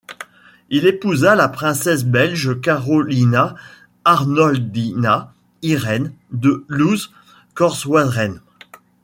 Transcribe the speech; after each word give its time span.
Il 0.71 0.87
épousa 0.87 1.35
la 1.35 1.47
princesse 1.47 2.05
belge 2.05 2.59
Carolina 2.59 3.53
Arnoldina 4.03 5.31
Irene 5.61 6.11
de 6.31 6.65
Looz-Corswarem. 6.69 8.39